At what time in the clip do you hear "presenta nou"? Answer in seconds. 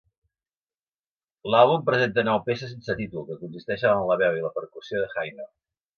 1.89-2.41